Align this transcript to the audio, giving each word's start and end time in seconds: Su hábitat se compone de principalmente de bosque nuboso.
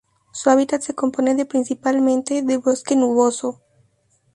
Su 0.31 0.49
hábitat 0.49 0.81
se 0.81 0.95
compone 0.95 1.35
de 1.35 1.45
principalmente 1.45 2.41
de 2.41 2.57
bosque 2.57 2.95
nuboso. 2.95 3.61